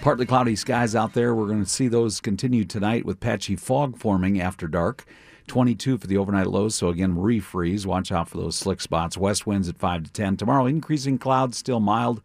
[0.03, 1.35] Partly cloudy skies out there.
[1.35, 5.07] We're going to see those continue tonight with patchy fog forming after dark.
[5.47, 6.75] 22 for the overnight lows.
[6.75, 7.87] So, again, refreeze.
[7.87, 9.17] Watch out for those slick spots.
[9.17, 10.37] West winds at 5 to 10.
[10.37, 12.21] Tomorrow, increasing clouds, still mild.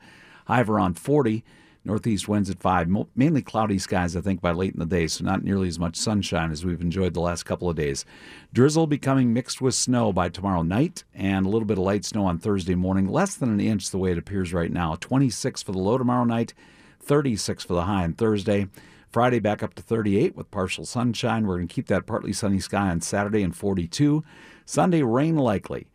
[0.47, 1.45] High around 40.
[1.85, 3.07] Northeast winds at 5.
[3.15, 5.97] Mainly cloudy skies, I think, by late in the day, so not nearly as much
[5.97, 8.05] sunshine as we've enjoyed the last couple of days.
[8.53, 12.25] Drizzle becoming mixed with snow by tomorrow night, and a little bit of light snow
[12.25, 13.07] on Thursday morning.
[13.07, 14.95] Less than an inch the way it appears right now.
[14.95, 16.53] 26 for the low tomorrow night,
[17.01, 18.67] 36 for the high on Thursday.
[19.09, 21.45] Friday back up to 38 with partial sunshine.
[21.45, 24.23] We're going to keep that partly sunny sky on Saturday and 42.
[24.65, 25.87] Sunday, rain likely.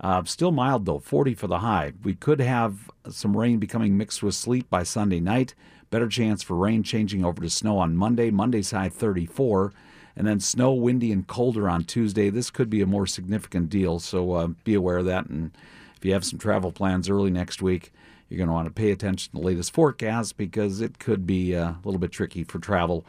[0.00, 1.92] Uh, still mild though, 40 for the high.
[2.02, 5.54] We could have some rain becoming mixed with sleet by Sunday night.
[5.90, 8.30] Better chance for rain changing over to snow on Monday.
[8.30, 9.72] Monday's high 34.
[10.16, 12.30] And then snow, windy, and colder on Tuesday.
[12.30, 15.26] This could be a more significant deal, so uh, be aware of that.
[15.26, 15.50] And
[15.96, 17.92] if you have some travel plans early next week,
[18.28, 21.54] you're going to want to pay attention to the latest forecast because it could be
[21.54, 23.04] uh, a little bit tricky for travel.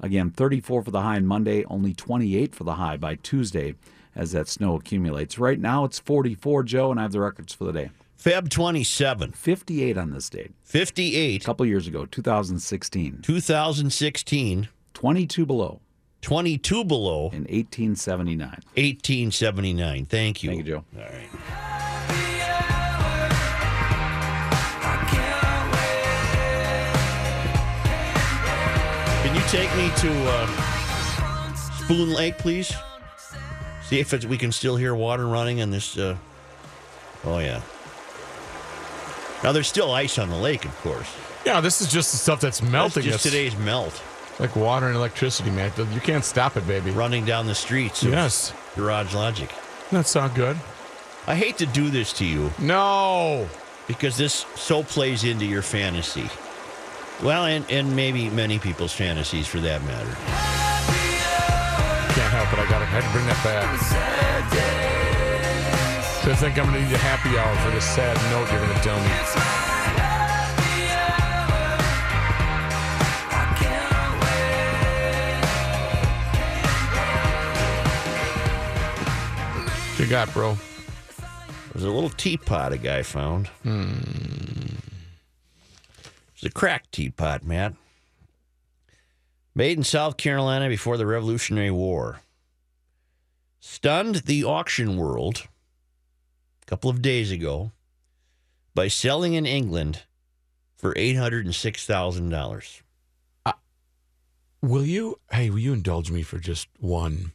[0.00, 3.74] Again, 34 for the high on Monday, only 28 for the high by Tuesday
[4.14, 5.38] as that snow accumulates.
[5.38, 7.90] Right now it's 44, Joe, and I have the records for the day.
[8.22, 9.32] Feb 27.
[9.32, 10.52] 58 on this date.
[10.62, 11.42] 58.
[11.42, 13.18] A couple years ago, 2016.
[13.22, 14.68] 2016.
[14.94, 15.80] 22 below.
[16.20, 17.30] 22 below.
[17.32, 18.48] In 1879.
[18.48, 20.06] 1879.
[20.06, 20.50] Thank you.
[20.50, 20.84] Thank you, Joe.
[20.96, 21.28] All right.
[29.24, 32.72] Can you take me to uh, Spoon Lake, please?
[33.92, 35.98] See if it's, we can still hear water running on this.
[35.98, 36.16] Uh,
[37.24, 37.60] oh, yeah.
[39.44, 41.14] Now, there's still ice on the lake, of course.
[41.44, 43.02] Yeah, this is just the stuff that's melting.
[43.02, 44.02] That's just today's melt.
[44.38, 45.70] like water and electricity, man.
[45.92, 46.90] You can't stop it, baby.
[46.90, 48.02] Running down the streets.
[48.02, 48.54] Yes.
[48.76, 49.50] Garage Logic.
[49.90, 50.56] That's not good.
[51.26, 52.50] I hate to do this to you.
[52.58, 53.46] No.
[53.88, 56.30] Because this so plays into your fantasy.
[57.22, 60.71] Well, and, and maybe many people's fantasies for that matter.
[62.92, 63.64] Had to bring that back.
[66.22, 68.60] So I think I'm going to need a happy hour for this sad note you're
[68.60, 69.08] going to tell me.
[79.88, 80.58] What you got, bro?
[81.72, 83.46] There's a little teapot a guy found.
[83.62, 83.92] Hmm.
[86.34, 87.74] It's a cracked teapot, Matt.
[89.54, 92.20] Made in South Carolina before the Revolutionary War.
[93.64, 95.46] Stunned the auction world
[96.62, 97.70] a couple of days ago
[98.74, 100.02] by selling in England
[100.74, 102.82] for $806,000.
[103.46, 103.52] Uh,
[104.62, 105.20] will you?
[105.30, 107.30] Hey, will you indulge me for just one,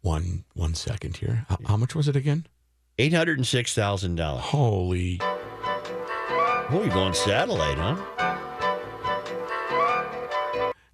[0.00, 1.46] one, one second here?
[1.48, 2.48] How, how much was it again?
[2.98, 4.38] $806,000.
[4.40, 5.18] Holy!
[5.20, 8.17] Oh, you're going satellite, huh?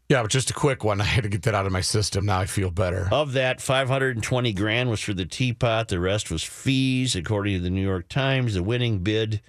[0.09, 1.01] Yeah, but just a quick one.
[1.01, 2.27] I had to get that out of my system.
[2.27, 3.09] Now I feel better.
[3.11, 5.89] Of that, 520 grand was for the teapot.
[5.89, 8.55] The rest was fees, according to the New York Times.
[8.55, 9.41] The winning bid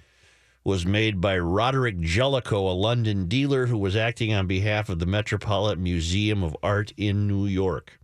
[0.64, 5.06] was made by Roderick Jellicoe, a London dealer who was acting on behalf of the
[5.06, 8.00] Metropolitan Museum of Art in New York.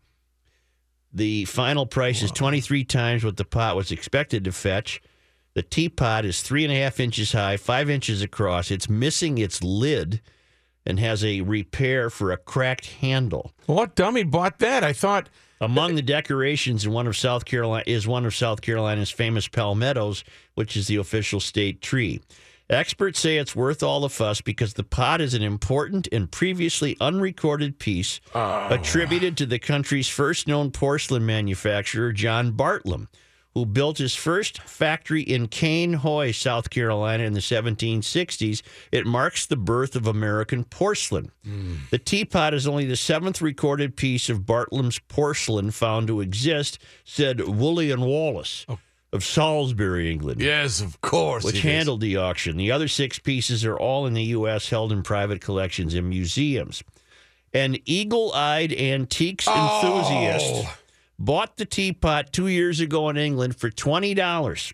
[1.13, 5.03] The final price is 23 times what the pot was expected to fetch.
[5.55, 8.71] The teapot is three and a half inches high, five inches across.
[8.71, 10.23] It's missing its lid
[10.85, 13.53] and has a repair for a cracked handle.
[13.67, 14.83] What dummy bought that?
[14.83, 15.29] I thought
[15.63, 20.25] Among the decorations in one of South Carolina is one of South Carolina's famous palmettos,
[20.57, 22.21] which is the official state tree.
[22.69, 26.97] Experts say it's worth all the fuss because the pot is an important and previously
[27.01, 28.69] unrecorded piece oh.
[28.71, 33.07] attributed to the country's first known porcelain manufacturer, John Bartlam,
[33.55, 38.63] who built his first factory in Cainhoy, South Carolina in the 1760s.
[38.91, 41.31] It marks the birth of American porcelain.
[41.45, 41.77] Hmm.
[41.91, 47.41] The teapot is only the seventh recorded piece of Bartlam's porcelain found to exist, said
[47.47, 48.79] Woolley and Wallace oh.
[49.13, 50.41] of Salisbury, England.
[50.41, 51.45] Yes, of course.
[51.45, 51.65] Which it is.
[51.65, 52.57] handled the auction.
[52.57, 56.83] The other six pieces are all in the U.S., held in private collections in museums.
[57.53, 59.53] An eagle eyed antiques oh.
[59.53, 60.77] enthusiast Oh.
[61.25, 64.73] Bought the teapot two years ago in England for $20.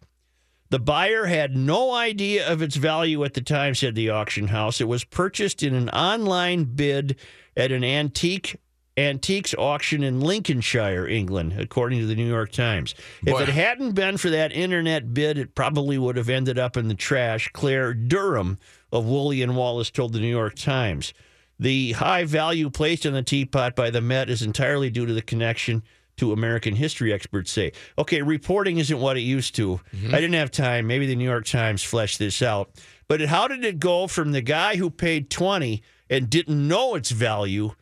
[0.70, 4.80] The buyer had no idea of its value at the time, said the auction house.
[4.80, 7.16] It was purchased in an online bid
[7.56, 8.56] at an antique
[8.96, 12.96] antiques auction in Lincolnshire, England, according to the New York Times.
[13.24, 13.42] If Boy.
[13.42, 16.94] it hadn't been for that internet bid, it probably would have ended up in the
[16.94, 17.48] trash.
[17.52, 18.58] Claire Durham
[18.90, 21.14] of Woolley and Wallace told the New York Times.
[21.60, 25.22] The high value placed on the teapot by the Met is entirely due to the
[25.22, 25.84] connection
[26.18, 27.72] to American history, experts say.
[27.98, 29.80] Okay, reporting isn't what it used to.
[29.92, 30.86] I didn't have time.
[30.86, 32.70] Maybe the New York Times fleshed this out.
[33.08, 37.10] But how did it go from the guy who paid 20 and didn't know its
[37.10, 37.72] value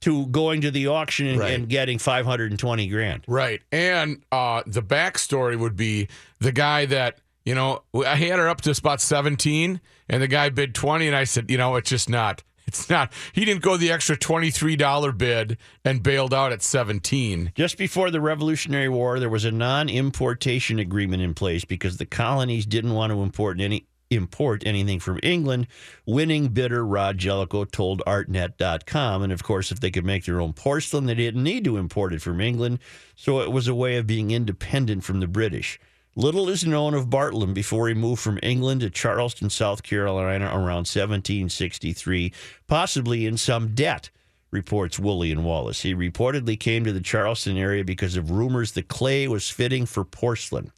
[0.00, 1.54] to going to the auction and, Right.
[1.54, 3.24] and getting 520 grand?
[3.26, 3.62] Right.
[3.72, 8.60] And uh, the backstory would be the guy that, you know, I had her up
[8.62, 12.08] to about 17, and the guy bid 20, and I said, you know, it's just
[12.08, 12.42] not.
[12.68, 13.10] It's not.
[13.32, 15.56] He didn't go the extra $23 bid
[15.86, 17.52] and bailed out at 17.
[17.54, 22.66] Just before the Revolutionary War, there was a non-importation agreement in place because the colonies
[22.66, 25.66] didn't want to import any import anything from England.
[26.06, 30.52] Winning bidder Rod Jellicoe told Artnet.com, and of course, if they could make their own
[30.52, 32.80] porcelain, they didn't need to import it from England.
[33.16, 35.80] So it was a way of being independent from the British.
[36.18, 40.88] Little is known of Bartlam before he moved from England to Charleston, South Carolina around
[40.88, 42.32] 1763,
[42.66, 44.10] possibly in some debt
[44.50, 45.82] reports Woolley and Wallace.
[45.82, 50.02] He reportedly came to the Charleston area because of rumors the clay was fitting for
[50.04, 50.72] porcelain.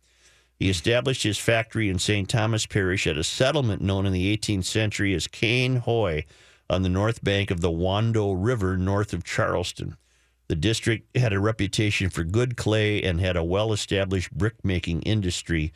[0.58, 2.28] He established his factory in St.
[2.28, 6.26] Thomas Parish at a settlement known in the 18th century as Cainhoy
[6.68, 9.96] on the north bank of the Wando River north of Charleston.
[10.50, 15.72] The district had a reputation for good clay and had a well established brick-making industry.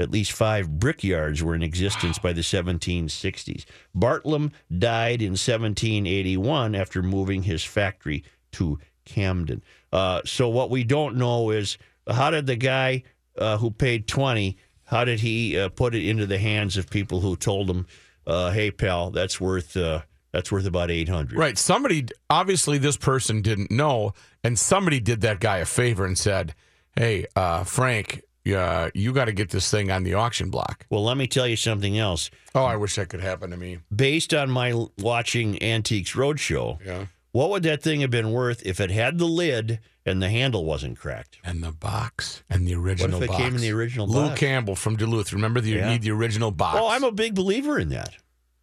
[0.00, 3.66] At least five brickyards were in existence by the 1760s.
[3.94, 9.62] Bartlam died in 1781 after moving his factory to Camden.
[9.92, 11.76] Uh, so what we don't know is
[12.10, 13.02] how did the guy
[13.36, 17.20] uh, who paid 20 how did he uh, put it into the hands of people
[17.20, 17.86] who told him
[18.26, 20.00] uh, hey pal that's worth uh,
[20.36, 21.56] that's worth about 800 Right.
[21.56, 24.12] Somebody, obviously, this person didn't know,
[24.44, 26.54] and somebody did that guy a favor and said,
[26.94, 28.22] Hey, uh, Frank,
[28.54, 30.86] uh, you got to get this thing on the auction block.
[30.90, 33.78] well let me tell you something else Oh, I wish that could happen to me.
[33.94, 37.06] based on my watching Antiques Roadshow Yeah.
[37.32, 40.64] what would that thing have been worth if it had the lid and the handle
[40.64, 43.42] wasn't cracked And the box and the original What if it box.
[43.42, 44.38] came in the original Lou box?
[44.38, 45.32] Campbell from Duluth.
[45.32, 45.88] Remember, the, you Yeah.
[45.90, 46.78] need the original box.
[46.80, 48.14] oh i'm a big believer in that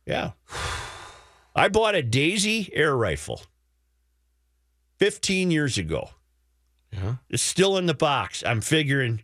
[0.06, 0.32] yeah
[1.56, 3.42] i bought a daisy air rifle
[5.00, 6.10] 15 years ago
[6.92, 7.16] Yeah.
[7.30, 9.24] it's still in the box i'm figuring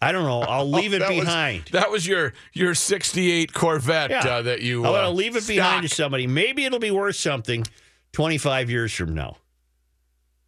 [0.00, 3.52] i don't know i'll leave Oh, it that was- behind that was your your 68
[3.52, 4.18] Corvette Yeah.
[4.26, 4.80] uh, that you.
[4.84, 6.26] I'm uh, going to leave it behind to somebody.
[6.26, 7.64] Maybe it'll be worth something
[8.12, 9.36] 25 years from now.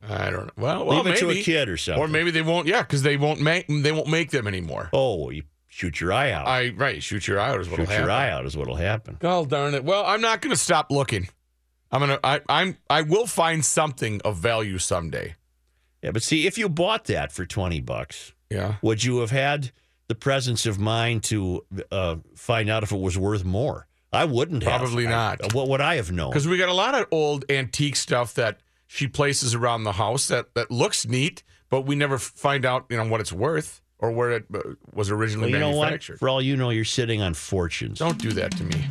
[0.09, 0.53] I don't know.
[0.57, 2.01] Well, well Leave it to a kid or something.
[2.03, 2.69] Or maybe they won't.
[2.69, 4.89] Yeah, because they won't make they won't make them anymore.
[4.93, 5.43] Oh, you
[5.77, 6.47] shoot your eye out.
[6.47, 7.03] I right.
[7.03, 7.93] Shoot your eye out is what'll happen.
[7.97, 8.07] shoot happen.
[8.09, 9.17] your eye out is what'll happen.
[9.21, 9.85] God darn it.
[9.85, 11.29] Well, I'm not going to stop looking.
[11.93, 12.19] I'm gonna.
[12.25, 12.79] I, I'm.
[12.91, 15.37] I will find something of value someday.
[16.03, 18.77] Yeah, but see, if you bought that for 20 bucks, Yeah.
[18.83, 19.71] would you have had
[20.09, 23.87] the presence of mind to uh, find out if it was worth more?
[24.13, 24.81] I wouldn't have.
[24.81, 25.53] Probably I- not.
[25.55, 26.31] what would I have known?
[26.31, 30.29] Because we got a lot of old antique stuff that she places around the house
[30.29, 34.11] that that looks neat, but we never find out you know what it's worth or
[34.11, 34.61] where it uh,
[34.93, 35.85] was originally well, you know what?
[35.85, 36.19] manufactured.
[36.19, 37.99] For all you know, you're sitting on fortunes.
[37.99, 38.85] Don't do that to me.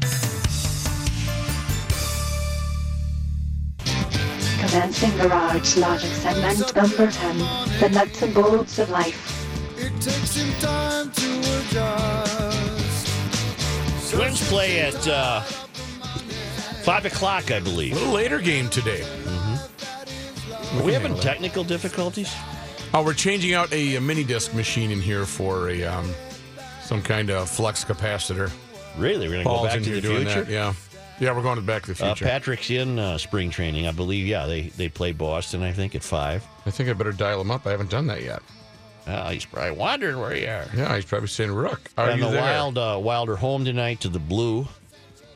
[4.67, 7.37] Commencing Garage Logic segment number 10.
[7.79, 9.31] The nuts and bolts of life.
[14.09, 17.93] Twins play at uh, 5 o'clock, I believe.
[17.93, 19.03] little later game today.
[20.73, 22.33] Are we having technical difficulties?
[22.97, 26.09] Oh, we're changing out a, a mini disc machine in here for a um,
[26.81, 28.49] some kind of flux capacitor.
[28.97, 29.27] Really?
[29.27, 30.43] We're going to go back in to here the doing future?
[30.45, 30.49] that.
[30.49, 30.73] Yeah,
[31.19, 32.23] yeah, we're going to Back to the Uh, Future.
[32.23, 34.25] Patrick's in uh, spring training, I believe.
[34.25, 36.41] Yeah, they they play Boston, I think, at five.
[36.65, 37.67] I think I better dial him up.
[37.67, 38.41] I haven't done that yet.
[39.05, 40.65] Uh, he's probably wondering where you are.
[40.73, 43.65] Yeah, he's probably saying, "Rook, are and you the there?" Wild uh, Wild are home
[43.65, 44.69] tonight to the Blue,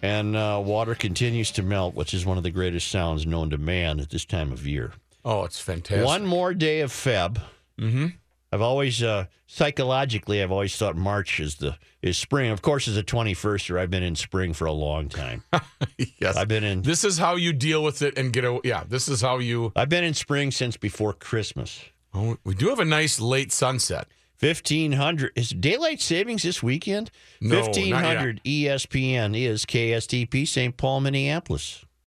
[0.01, 3.57] and uh, water continues to melt, which is one of the greatest sounds known to
[3.57, 4.93] man at this time of year.
[5.26, 6.05] Oh, it's fantastic.
[6.05, 7.41] One more day of Feb.
[7.80, 8.07] Mm-hmm.
[8.51, 12.49] I've always uh, psychologically, I've always thought March is the is spring.
[12.49, 15.43] Of course, as the twenty first, firster, I've been in spring for a long time.
[16.20, 16.82] yes, I've been in.
[16.82, 18.61] This is how you deal with it and get away.
[18.63, 19.72] Yeah, this is how you.
[19.76, 21.84] I've been in spring since before Christmas.
[22.13, 24.07] Oh, we do have a nice late sunset.
[24.36, 27.11] Fifteen hundred is daylight savings this weekend.
[27.41, 27.63] No.
[27.63, 30.76] Fifteen hundred ESPN is KSTP St.
[30.76, 31.86] Paul, Minneapolis.